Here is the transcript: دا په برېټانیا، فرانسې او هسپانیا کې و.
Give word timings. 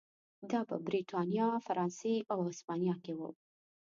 دا 0.51 0.59
په 0.69 0.75
برېټانیا، 0.87 1.47
فرانسې 1.65 2.15
او 2.31 2.39
هسپانیا 2.47 2.95
کې 3.03 3.13
و. 3.19 3.21